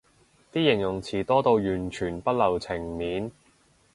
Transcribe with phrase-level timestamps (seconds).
[0.51, 3.31] 啲形容詞多到完全不留情面